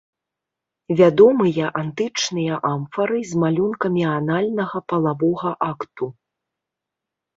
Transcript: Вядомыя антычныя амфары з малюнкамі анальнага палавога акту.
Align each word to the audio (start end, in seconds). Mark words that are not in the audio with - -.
Вядомыя 1.01 1.65
антычныя 1.81 2.55
амфары 2.71 3.19
з 3.33 3.41
малюнкамі 3.43 4.03
анальнага 4.17 4.79
палавога 4.95 5.51
акту. 5.69 6.05